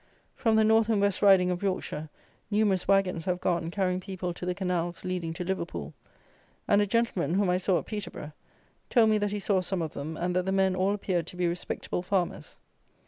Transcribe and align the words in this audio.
From 0.33 0.55
the 0.55 0.63
North 0.63 0.89
and 0.89 0.99
West 0.99 1.21
Riding 1.21 1.51
of 1.51 1.61
Yorkshire 1.61 2.09
numerous 2.49 2.87
wagons 2.87 3.25
have 3.25 3.39
gone 3.39 3.69
carrying 3.69 3.99
people 3.99 4.33
to 4.33 4.47
the 4.47 4.55
canals 4.55 5.03
leading 5.05 5.31
to 5.33 5.43
Liverpool; 5.43 5.93
and 6.67 6.81
a 6.81 6.87
gentleman, 6.87 7.35
whom 7.35 7.51
I 7.51 7.59
saw 7.59 7.77
at 7.77 7.85
Peterboro', 7.85 8.31
told 8.89 9.11
me 9.11 9.19
that 9.19 9.29
he 9.29 9.39
saw 9.39 9.61
some 9.61 9.83
of 9.83 9.93
them; 9.93 10.17
and 10.17 10.35
that 10.35 10.47
the 10.47 10.51
men 10.51 10.75
all 10.75 10.95
appeared 10.95 11.27
to 11.27 11.35
be 11.35 11.47
respectable 11.47 12.01
farmers. 12.01 12.57